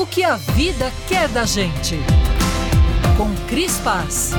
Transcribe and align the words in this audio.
O 0.00 0.06
que 0.06 0.22
a 0.22 0.36
vida 0.36 0.92
quer 1.08 1.26
da 1.26 1.44
gente. 1.44 1.96
Com 3.16 3.34
Cris 3.48 3.78
Paz. 3.80 4.30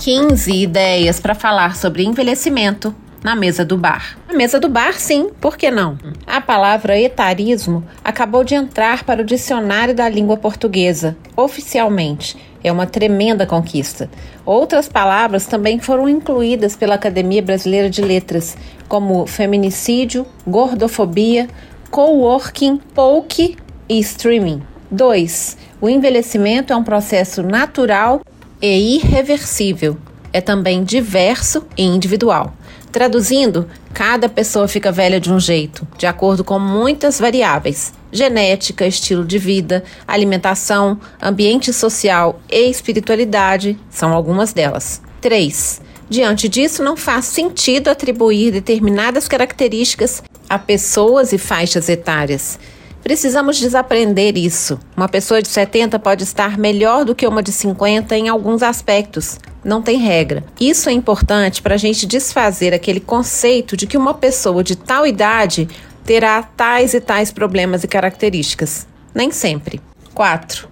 Quinze 0.00 0.52
ideias 0.52 1.20
para 1.20 1.36
falar 1.36 1.76
sobre 1.76 2.02
envelhecimento 2.02 2.92
na 3.22 3.36
mesa 3.36 3.64
do 3.64 3.78
bar. 3.78 4.18
Na 4.26 4.34
mesa 4.34 4.58
do 4.58 4.68
bar, 4.68 4.94
sim, 4.94 5.30
por 5.40 5.56
que 5.56 5.70
não? 5.70 5.96
A 6.26 6.40
palavra 6.40 6.98
etarismo 6.98 7.84
acabou 8.02 8.42
de 8.42 8.56
entrar 8.56 9.04
para 9.04 9.22
o 9.22 9.24
dicionário 9.24 9.94
da 9.94 10.08
língua 10.08 10.36
portuguesa, 10.36 11.16
oficialmente. 11.36 12.36
É 12.64 12.72
uma 12.72 12.86
tremenda 12.86 13.46
conquista. 13.46 14.10
Outras 14.44 14.88
palavras 14.88 15.44
também 15.44 15.78
foram 15.78 16.08
incluídas 16.08 16.74
pela 16.74 16.94
Academia 16.94 17.42
Brasileira 17.42 17.90
de 17.90 18.00
Letras, 18.00 18.56
como 18.88 19.26
feminicídio, 19.26 20.26
gordofobia, 20.46 21.46
coworking, 21.90 22.78
poke 22.94 23.56
e 23.86 24.00
streaming. 24.00 24.62
2. 24.90 25.58
O 25.78 25.88
envelhecimento 25.90 26.72
é 26.72 26.76
um 26.76 26.82
processo 26.82 27.42
natural 27.42 28.22
e 28.62 28.96
irreversível. 28.96 29.98
É 30.32 30.40
também 30.40 30.82
diverso 30.82 31.66
e 31.76 31.82
individual. 31.82 32.54
Traduzindo, 32.90 33.68
cada 33.92 34.28
pessoa 34.28 34.68
fica 34.68 34.90
velha 34.90 35.20
de 35.20 35.32
um 35.32 35.38
jeito, 35.38 35.86
de 35.98 36.06
acordo 36.06 36.42
com 36.42 36.58
muitas 36.58 37.20
variáveis: 37.20 37.92
genética, 38.14 38.86
estilo 38.86 39.24
de 39.24 39.38
vida, 39.38 39.82
alimentação, 40.06 40.98
ambiente 41.20 41.72
social 41.72 42.40
e 42.48 42.70
espiritualidade 42.70 43.76
são 43.90 44.12
algumas 44.12 44.52
delas. 44.52 45.02
3. 45.20 45.82
Diante 46.08 46.48
disso, 46.48 46.84
não 46.84 46.96
faz 46.96 47.24
sentido 47.24 47.88
atribuir 47.88 48.52
determinadas 48.52 49.26
características 49.26 50.22
a 50.48 50.58
pessoas 50.58 51.32
e 51.32 51.38
faixas 51.38 51.88
etárias. 51.88 52.58
Precisamos 53.02 53.58
desaprender 53.58 54.38
isso. 54.38 54.78
Uma 54.96 55.08
pessoa 55.08 55.42
de 55.42 55.48
70 55.48 55.98
pode 55.98 56.22
estar 56.22 56.56
melhor 56.56 57.04
do 57.04 57.14
que 57.14 57.26
uma 57.26 57.42
de 57.42 57.52
50 57.52 58.16
em 58.16 58.28
alguns 58.28 58.62
aspectos, 58.62 59.38
não 59.64 59.82
tem 59.82 59.98
regra. 59.98 60.44
Isso 60.58 60.88
é 60.88 60.92
importante 60.92 61.60
para 61.60 61.74
a 61.74 61.78
gente 61.78 62.06
desfazer 62.06 62.72
aquele 62.72 63.00
conceito 63.00 63.76
de 63.76 63.86
que 63.86 63.98
uma 63.98 64.14
pessoa 64.14 64.62
de 64.62 64.76
tal 64.76 65.06
idade 65.06 65.68
terá 66.04 66.42
tais 66.42 66.94
e 66.94 67.00
tais 67.00 67.32
problemas 67.32 67.82
e 67.84 67.88
características. 67.88 68.86
Nem 69.14 69.30
sempre. 69.30 69.80
4. 70.14 70.68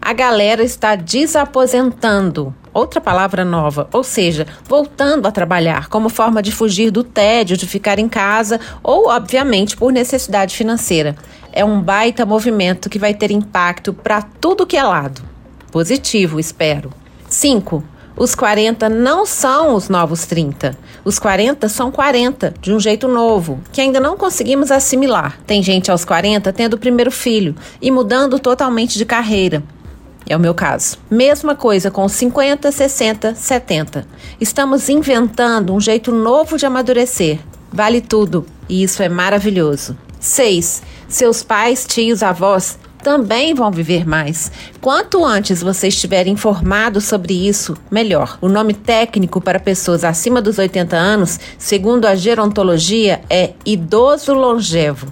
A 0.00 0.12
galera 0.12 0.62
está 0.62 0.94
desaposentando. 0.94 2.54
Outra 2.72 3.00
palavra 3.00 3.44
nova, 3.44 3.88
ou 3.92 4.04
seja, 4.04 4.46
voltando 4.64 5.26
a 5.26 5.32
trabalhar 5.32 5.88
como 5.88 6.08
forma 6.08 6.40
de 6.40 6.52
fugir 6.52 6.90
do 6.90 7.02
tédio 7.02 7.56
de 7.56 7.66
ficar 7.66 7.98
em 7.98 8.08
casa 8.08 8.60
ou, 8.82 9.08
obviamente, 9.08 9.76
por 9.76 9.92
necessidade 9.92 10.56
financeira. 10.56 11.16
É 11.52 11.64
um 11.64 11.80
baita 11.80 12.24
movimento 12.24 12.88
que 12.88 12.98
vai 12.98 13.12
ter 13.12 13.30
impacto 13.32 13.92
para 13.92 14.22
tudo 14.22 14.66
que 14.66 14.76
é 14.76 14.82
lado. 14.82 15.22
Positivo, 15.72 16.38
espero. 16.38 16.92
5. 17.28 17.82
Os 18.18 18.34
40 18.34 18.88
não 18.88 19.24
são 19.24 19.76
os 19.76 19.88
novos 19.88 20.26
30. 20.26 20.76
Os 21.04 21.20
40 21.20 21.68
são 21.68 21.92
40, 21.92 22.52
de 22.60 22.72
um 22.72 22.80
jeito 22.80 23.06
novo, 23.06 23.60
que 23.70 23.80
ainda 23.80 24.00
não 24.00 24.16
conseguimos 24.16 24.72
assimilar. 24.72 25.38
Tem 25.46 25.62
gente 25.62 25.88
aos 25.88 26.04
40 26.04 26.52
tendo 26.52 26.74
o 26.74 26.78
primeiro 26.78 27.12
filho 27.12 27.54
e 27.80 27.92
mudando 27.92 28.40
totalmente 28.40 28.98
de 28.98 29.04
carreira. 29.04 29.62
É 30.28 30.36
o 30.36 30.40
meu 30.40 30.52
caso. 30.52 30.98
Mesma 31.08 31.54
coisa 31.54 31.92
com 31.92 32.08
50, 32.08 32.72
60, 32.72 33.36
70. 33.36 34.04
Estamos 34.40 34.88
inventando 34.88 35.72
um 35.72 35.80
jeito 35.80 36.10
novo 36.10 36.58
de 36.58 36.66
amadurecer. 36.66 37.38
Vale 37.72 38.00
tudo 38.00 38.44
e 38.68 38.82
isso 38.82 39.00
é 39.00 39.08
maravilhoso. 39.08 39.96
6. 40.18 40.82
Seus 41.06 41.44
pais, 41.44 41.86
tios, 41.86 42.24
avós 42.24 42.80
também 43.02 43.54
vão 43.54 43.70
viver 43.70 44.06
mais. 44.06 44.50
Quanto 44.80 45.24
antes 45.24 45.62
você 45.62 45.88
estiver 45.88 46.26
informado 46.26 47.00
sobre 47.00 47.48
isso, 47.48 47.76
melhor. 47.90 48.38
O 48.40 48.48
nome 48.48 48.74
técnico 48.74 49.40
para 49.40 49.60
pessoas 49.60 50.04
acima 50.04 50.42
dos 50.42 50.58
80 50.58 50.96
anos, 50.96 51.38
segundo 51.58 52.06
a 52.06 52.14
gerontologia, 52.14 53.20
é 53.30 53.52
idoso 53.64 54.34
longevo. 54.34 55.06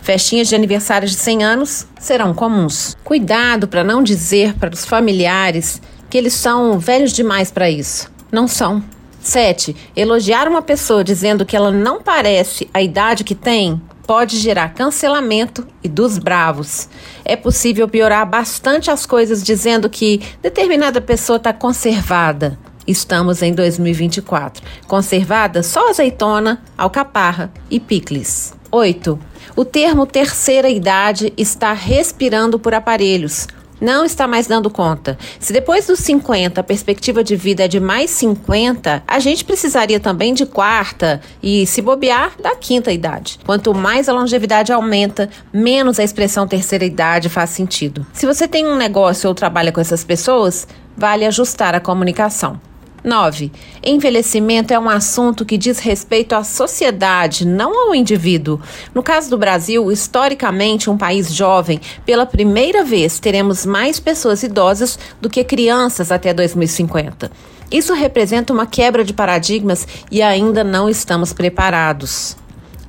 Festinhas 0.00 0.48
de 0.48 0.54
aniversário 0.54 1.08
de 1.08 1.14
100 1.14 1.44
anos 1.44 1.86
serão 1.98 2.34
comuns. 2.34 2.96
Cuidado 3.04 3.68
para 3.68 3.84
não 3.84 4.02
dizer 4.02 4.54
para 4.54 4.72
os 4.72 4.84
familiares 4.84 5.80
que 6.08 6.16
eles 6.16 6.34
são 6.34 6.78
velhos 6.78 7.12
demais 7.12 7.50
para 7.50 7.70
isso. 7.70 8.10
Não 8.30 8.46
são. 8.46 8.82
7. 9.20 9.74
Elogiar 9.96 10.46
uma 10.46 10.60
pessoa 10.60 11.02
dizendo 11.02 11.46
que 11.46 11.56
ela 11.56 11.70
não 11.70 12.02
parece 12.02 12.68
a 12.74 12.82
idade 12.82 13.24
que 13.24 13.34
tem 13.34 13.80
pode 14.06 14.38
gerar 14.38 14.74
cancelamento 14.74 15.66
e 15.82 15.88
dos 15.88 16.18
bravos. 16.18 16.88
É 17.24 17.36
possível 17.36 17.88
piorar 17.88 18.26
bastante 18.28 18.90
as 18.90 19.06
coisas 19.06 19.42
dizendo 19.42 19.88
que 19.88 20.20
determinada 20.42 21.00
pessoa 21.00 21.36
está 21.36 21.52
conservada. 21.52 22.58
Estamos 22.86 23.40
em 23.42 23.52
2024. 23.52 24.62
Conservada 24.86 25.62
só 25.62 25.88
azeitona, 25.90 26.62
alcaparra 26.76 27.52
e 27.70 27.80
picles. 27.80 28.52
8. 28.70 29.18
O 29.56 29.64
termo 29.64 30.04
terceira 30.04 30.68
idade 30.68 31.32
está 31.36 31.72
respirando 31.72 32.58
por 32.58 32.74
aparelhos 32.74 33.46
não 33.84 34.04
está 34.04 34.26
mais 34.26 34.46
dando 34.46 34.70
conta. 34.70 35.18
Se 35.38 35.52
depois 35.52 35.86
dos 35.86 35.98
50 36.00 36.60
a 36.60 36.64
perspectiva 36.64 37.22
de 37.22 37.36
vida 37.36 37.64
é 37.64 37.68
de 37.68 37.78
mais 37.78 38.10
50, 38.10 39.02
a 39.06 39.18
gente 39.18 39.44
precisaria 39.44 40.00
também 40.00 40.32
de 40.32 40.46
quarta 40.46 41.20
e, 41.42 41.66
se 41.66 41.82
bobear, 41.82 42.32
da 42.40 42.56
quinta 42.56 42.90
idade. 42.90 43.38
Quanto 43.44 43.74
mais 43.74 44.08
a 44.08 44.12
longevidade 44.12 44.72
aumenta, 44.72 45.28
menos 45.52 45.98
a 45.98 46.02
expressão 46.02 46.48
terceira 46.48 46.84
idade 46.84 47.28
faz 47.28 47.50
sentido. 47.50 48.06
Se 48.12 48.24
você 48.24 48.48
tem 48.48 48.66
um 48.66 48.76
negócio 48.76 49.28
ou 49.28 49.34
trabalha 49.34 49.70
com 49.70 49.80
essas 49.80 50.02
pessoas, 50.02 50.66
vale 50.96 51.26
ajustar 51.26 51.74
a 51.74 51.80
comunicação. 51.80 52.58
9. 53.04 53.52
Envelhecimento 53.84 54.72
é 54.72 54.78
um 54.78 54.88
assunto 54.88 55.44
que 55.44 55.58
diz 55.58 55.78
respeito 55.78 56.34
à 56.34 56.42
sociedade, 56.42 57.46
não 57.46 57.88
ao 57.88 57.94
indivíduo. 57.94 58.58
No 58.94 59.02
caso 59.02 59.28
do 59.28 59.36
Brasil, 59.36 59.92
historicamente 59.92 60.88
um 60.88 60.96
país 60.96 61.32
jovem, 61.32 61.80
pela 62.06 62.24
primeira 62.24 62.82
vez 62.82 63.20
teremos 63.20 63.66
mais 63.66 64.00
pessoas 64.00 64.42
idosas 64.42 64.98
do 65.20 65.28
que 65.28 65.44
crianças 65.44 66.10
até 66.10 66.32
2050. 66.32 67.30
Isso 67.70 67.92
representa 67.92 68.52
uma 68.52 68.66
quebra 68.66 69.04
de 69.04 69.12
paradigmas 69.12 69.86
e 70.10 70.22
ainda 70.22 70.64
não 70.64 70.88
estamos 70.88 71.32
preparados. 71.32 72.36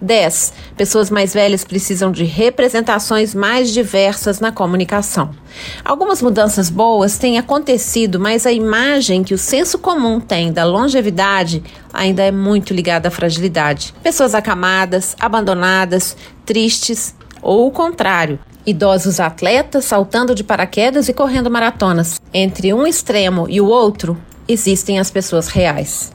10. 0.02 0.54
Pessoas 0.78 1.10
mais 1.10 1.34
velhas 1.34 1.64
precisam 1.64 2.12
de 2.12 2.24
representações 2.24 3.34
mais 3.34 3.72
diversas 3.72 4.40
na 4.40 4.52
comunicação. 4.52 5.32
Algumas 5.84 6.22
mudanças 6.22 6.70
boas 6.70 7.18
têm 7.18 7.38
acontecido, 7.38 8.20
mas 8.20 8.46
a 8.46 8.52
imagem 8.52 9.24
que 9.24 9.34
o 9.34 9.38
senso 9.38 9.78
comum 9.80 10.20
tem 10.20 10.52
da 10.52 10.64
longevidade 10.64 11.64
ainda 11.94 12.24
é 12.24 12.32
muito 12.32 12.74
ligada 12.74 13.08
à 13.08 13.12
fragilidade. 13.12 13.94
Pessoas 14.04 14.36
acamadas, 14.36 15.16
abandonadas, 15.20 16.18
tristes 16.46 17.16
ou 17.42 17.68
o 17.68 17.72
contrário, 17.72 18.40
idosos 18.66 19.20
atletas 19.20 19.86
saltando 19.86 20.34
de 20.34 20.44
paraquedas 20.44 21.08
e 21.08 21.14
correndo 21.14 21.52
maratonas. 21.52 22.20
Entre 22.34 22.74
um 22.74 22.86
extremo 22.86 23.46
e 23.50 23.62
o 23.62 23.68
outro, 23.68 24.18
existem 24.48 25.00
as 25.00 25.12
pessoas 25.12 25.48
reais. 25.48 26.12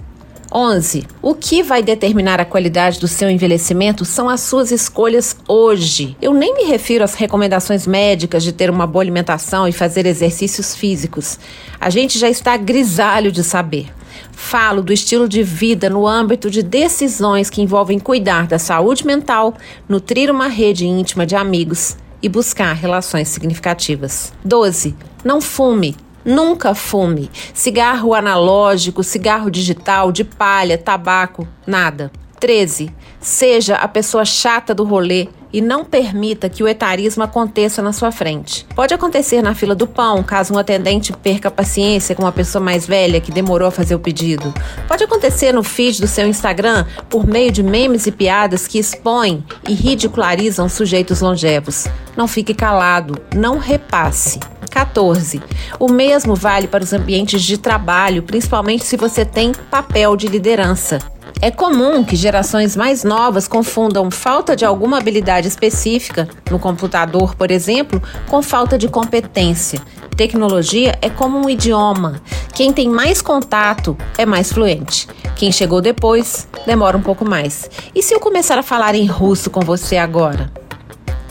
11. 0.52 1.06
O 1.22 1.34
que 1.34 1.62
vai 1.62 1.82
determinar 1.82 2.40
a 2.40 2.44
qualidade 2.44 2.98
do 2.98 3.06
seu 3.06 3.30
envelhecimento 3.30 4.04
são 4.04 4.28
as 4.28 4.40
suas 4.40 4.72
escolhas 4.72 5.36
hoje. 5.46 6.16
Eu 6.20 6.34
nem 6.34 6.54
me 6.54 6.64
refiro 6.64 7.04
às 7.04 7.14
recomendações 7.14 7.86
médicas 7.86 8.42
de 8.42 8.52
ter 8.52 8.68
uma 8.68 8.86
boa 8.86 9.02
alimentação 9.02 9.68
e 9.68 9.72
fazer 9.72 10.06
exercícios 10.06 10.74
físicos. 10.74 11.38
A 11.80 11.88
gente 11.88 12.18
já 12.18 12.28
está 12.28 12.56
grisalho 12.56 13.30
de 13.30 13.44
saber. 13.44 13.92
Falo 14.32 14.82
do 14.82 14.92
estilo 14.92 15.28
de 15.28 15.42
vida 15.42 15.88
no 15.88 16.06
âmbito 16.06 16.50
de 16.50 16.62
decisões 16.62 17.48
que 17.48 17.62
envolvem 17.62 17.98
cuidar 17.98 18.46
da 18.46 18.58
saúde 18.58 19.06
mental, 19.06 19.54
nutrir 19.88 20.30
uma 20.30 20.48
rede 20.48 20.86
íntima 20.86 21.24
de 21.24 21.36
amigos 21.36 21.96
e 22.22 22.28
buscar 22.28 22.72
relações 22.72 23.28
significativas. 23.28 24.32
12. 24.44 24.94
Não 25.24 25.40
fume, 25.40 25.94
Nunca 26.24 26.74
fume. 26.74 27.30
Cigarro 27.54 28.14
analógico, 28.14 29.02
cigarro 29.02 29.50
digital, 29.50 30.12
de 30.12 30.24
palha, 30.24 30.76
tabaco, 30.76 31.46
nada. 31.66 32.10
13. 32.38 32.90
Seja 33.20 33.76
a 33.76 33.86
pessoa 33.86 34.24
chata 34.24 34.74
do 34.74 34.84
rolê 34.84 35.28
e 35.52 35.60
não 35.60 35.84
permita 35.84 36.48
que 36.48 36.62
o 36.62 36.68
etarismo 36.68 37.22
aconteça 37.22 37.82
na 37.82 37.92
sua 37.92 38.10
frente. 38.10 38.66
Pode 38.74 38.94
acontecer 38.94 39.42
na 39.42 39.54
fila 39.54 39.74
do 39.74 39.86
pão, 39.86 40.22
caso 40.22 40.54
um 40.54 40.58
atendente 40.58 41.12
perca 41.12 41.48
a 41.48 41.50
paciência 41.50 42.14
com 42.14 42.22
uma 42.22 42.32
pessoa 42.32 42.62
mais 42.62 42.86
velha 42.86 43.20
que 43.20 43.32
demorou 43.32 43.68
a 43.68 43.72
fazer 43.72 43.94
o 43.94 43.98
pedido. 43.98 44.54
Pode 44.88 45.04
acontecer 45.04 45.52
no 45.52 45.62
feed 45.62 46.00
do 46.00 46.06
seu 46.06 46.26
Instagram 46.26 46.86
por 47.08 47.26
meio 47.26 47.50
de 47.50 47.62
memes 47.62 48.06
e 48.06 48.12
piadas 48.12 48.66
que 48.66 48.78
expõem 48.78 49.44
e 49.68 49.74
ridicularizam 49.74 50.68
sujeitos 50.68 51.20
longevos. 51.20 51.86
Não 52.16 52.28
fique 52.28 52.54
calado, 52.54 53.20
não 53.34 53.58
repasse. 53.58 54.38
14. 54.70 55.42
O 55.78 55.90
mesmo 55.90 56.34
vale 56.34 56.68
para 56.68 56.84
os 56.84 56.92
ambientes 56.92 57.42
de 57.42 57.58
trabalho, 57.58 58.22
principalmente 58.22 58.84
se 58.84 58.96
você 58.96 59.24
tem 59.24 59.52
papel 59.52 60.16
de 60.16 60.28
liderança. 60.28 60.98
É 61.42 61.50
comum 61.50 62.04
que 62.04 62.16
gerações 62.16 62.76
mais 62.76 63.02
novas 63.02 63.48
confundam 63.48 64.10
falta 64.10 64.54
de 64.54 64.64
alguma 64.64 64.98
habilidade 64.98 65.48
específica, 65.48 66.28
no 66.50 66.58
computador, 66.58 67.34
por 67.34 67.50
exemplo, 67.50 68.02
com 68.28 68.42
falta 68.42 68.76
de 68.76 68.88
competência. 68.88 69.80
Tecnologia 70.16 70.98
é 71.00 71.08
como 71.08 71.38
um 71.38 71.48
idioma. 71.48 72.20
Quem 72.54 72.74
tem 72.74 72.90
mais 72.90 73.22
contato 73.22 73.96
é 74.18 74.26
mais 74.26 74.52
fluente. 74.52 75.08
Quem 75.34 75.50
chegou 75.50 75.80
depois 75.80 76.46
demora 76.66 76.96
um 76.96 77.02
pouco 77.02 77.24
mais. 77.24 77.70
E 77.94 78.02
se 78.02 78.12
eu 78.12 78.20
começar 78.20 78.58
a 78.58 78.62
falar 78.62 78.94
em 78.94 79.06
russo 79.06 79.48
com 79.48 79.60
você 79.60 79.96
agora? 79.96 80.52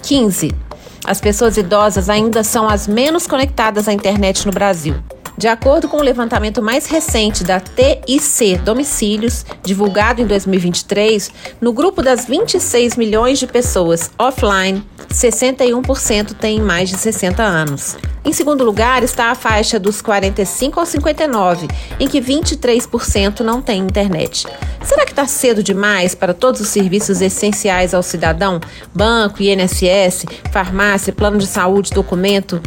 15. 0.01 0.68
As 1.09 1.19
pessoas 1.19 1.57
idosas 1.57 2.07
ainda 2.07 2.43
são 2.43 2.69
as 2.69 2.87
menos 2.87 3.25
conectadas 3.25 3.87
à 3.87 3.91
internet 3.91 4.45
no 4.45 4.51
Brasil. 4.51 4.93
De 5.39 5.47
acordo 5.47 5.87
com 5.87 5.95
o 5.95 6.03
levantamento 6.03 6.61
mais 6.61 6.85
recente 6.87 7.45
da 7.45 7.61
TIC 7.61 8.57
Domicílios, 8.57 9.45
divulgado 9.63 10.21
em 10.21 10.25
2023, 10.25 11.31
no 11.61 11.71
grupo 11.71 12.01
das 12.01 12.25
26 12.25 12.97
milhões 12.97 13.39
de 13.39 13.47
pessoas 13.47 14.11
offline, 14.19 14.83
61% 15.07 16.33
têm 16.33 16.59
mais 16.59 16.89
de 16.89 16.97
60 16.97 17.41
anos. 17.41 17.95
Em 18.25 18.33
segundo 18.33 18.65
lugar 18.65 19.01
está 19.01 19.31
a 19.31 19.35
faixa 19.35 19.79
dos 19.79 20.01
45 20.01 20.77
aos 20.77 20.89
59, 20.89 21.67
em 22.01 22.07
que 22.09 22.19
23% 22.19 23.39
não 23.39 23.61
têm 23.61 23.79
internet. 23.79 24.45
Será 24.83 25.05
que 25.05 25.13
está 25.13 25.25
cedo 25.25 25.63
demais 25.63 26.13
para 26.13 26.33
todos 26.33 26.59
os 26.59 26.67
serviços 26.67 27.21
essenciais 27.21 27.93
ao 27.93 28.03
cidadão? 28.03 28.59
Banco, 28.93 29.41
INSS, 29.41 30.25
farmácia, 30.51 31.13
plano 31.13 31.37
de 31.37 31.47
saúde, 31.47 31.91
documento 31.91 32.61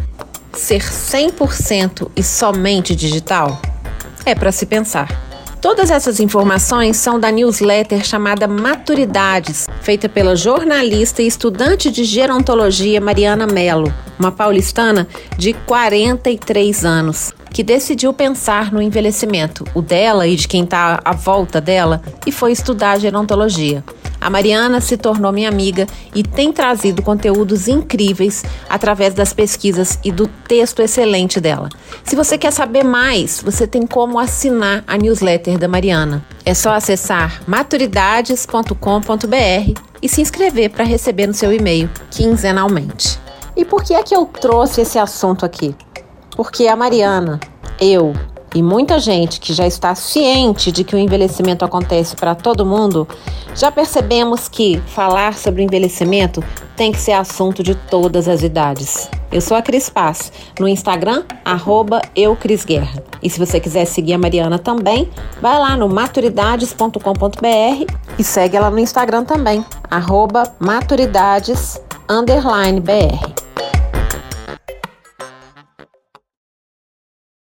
ser 0.59 0.81
100% 0.81 2.11
e 2.15 2.23
somente 2.23 2.95
digital? 2.95 3.61
É 4.25 4.35
para 4.35 4.53
se 4.53 4.67
pensar. 4.67 5.09
Todas 5.63 5.93
essas 5.93 6.19
informações 6.19 6.97
são 6.97 7.21
da 7.21 7.31
newsletter 7.31 8.05
chamada 8.05 8.49
Maturidades, 8.49 9.69
feita 9.81 10.09
pela 10.09 10.35
jornalista 10.35 11.23
e 11.23 11.27
estudante 11.29 11.89
de 11.89 12.03
gerontologia 12.03 13.01
Mariana 13.01 13.47
Mello, 13.47 13.95
uma 14.19 14.33
paulistana 14.33 15.07
de 15.39 15.53
43 15.53 16.85
anos, 16.85 17.33
que 17.53 17.63
decidiu 17.63 18.13
pensar 18.13 18.73
no 18.73 18.83
envelhecimento, 18.83 19.65
o 19.73 19.81
dela 19.81 20.27
e 20.27 20.35
de 20.35 20.49
quem 20.49 20.65
está 20.65 21.01
à 21.05 21.13
volta 21.13 21.61
dela, 21.61 22.03
e 22.27 22.33
foi 22.33 22.51
estudar 22.51 22.99
gerontologia. 22.99 23.85
A 24.23 24.31
Mariana 24.31 24.81
se 24.81 24.97
tornou 24.97 25.33
minha 25.33 25.49
amiga 25.49 25.85
e 26.15 26.23
tem 26.23 26.53
trazido 26.53 27.03
conteúdos 27.03 27.67
incríveis 27.67 28.45
através 28.69 29.15
das 29.15 29.33
pesquisas 29.33 29.99
e 30.05 30.13
do 30.13 30.29
texto 30.47 30.81
excelente 30.81 31.41
dela. 31.41 31.69
Se 32.05 32.15
você 32.15 32.39
quer 32.39 32.53
saber 32.53 32.85
mais, 32.85 33.43
você 33.45 33.67
tem 33.67 33.85
como 33.85 34.21
assinar 34.21 34.85
a 34.87 34.97
newsletter 34.97 35.59
da 35.59 35.67
Mariana. 35.67 36.25
É 36.45 36.55
só 36.55 36.73
acessar 36.73 37.43
maturidades.com.br 37.49 39.81
e 40.01 40.09
se 40.09 40.21
inscrever 40.21 40.71
para 40.71 40.85
receber 40.85 41.27
no 41.27 41.35
seu 41.35 41.53
e-mail 41.53 41.91
quinzenalmente. 42.09 43.19
E 43.57 43.65
por 43.65 43.83
que 43.83 43.93
é 43.93 44.05
que 44.05 44.15
eu 44.15 44.25
trouxe 44.27 44.83
esse 44.83 45.01
assunto 45.01 45.45
aqui? 45.45 45.75
Porque 46.37 46.69
a 46.69 46.77
Mariana, 46.77 47.41
eu 47.81 48.15
e 48.55 48.63
muita 48.63 48.99
gente 48.99 49.41
que 49.41 49.53
já 49.53 49.67
está 49.67 49.95
ciente 49.95 50.71
de 50.71 50.85
que 50.85 50.95
o 50.95 50.99
envelhecimento 50.99 51.65
acontece 51.65 52.17
para 52.17 52.35
todo 52.35 52.67
mundo, 52.67 53.09
já 53.55 53.71
percebemos 53.71 54.49
que 54.49 54.81
falar 54.87 55.35
sobre 55.35 55.63
envelhecimento 55.63 56.43
tem 56.77 56.93
que 56.93 56.99
ser 56.99 57.13
assunto 57.13 57.63
de 57.63 57.75
todas 57.75 58.29
as 58.29 58.43
idades. 58.43 59.09
Eu 59.31 59.41
sou 59.41 59.57
a 59.57 59.63
Cris 59.63 59.89
Paz, 59.89 60.33
no 60.61 60.69
Instagram, 60.69 61.25
arroba 61.45 62.03
eucrisguerra. 62.15 63.03
E 63.23 63.31
se 63.31 63.39
você 63.39 63.59
quiser 63.59 63.87
seguir 63.87 64.15
a 64.15 64.19
Mariana 64.19 64.59
também, 64.59 65.09
vai 65.41 65.59
lá 65.59 65.77
no 65.77 65.89
maturidades.com.br 65.89 67.93
e 68.19 68.25
segue 68.25 68.57
ela 68.57 68.71
no 68.71 68.79
Instagram 68.79 69.25
também, 69.25 69.65
arroba 69.91 70.55
maturidades_br. 70.59 73.42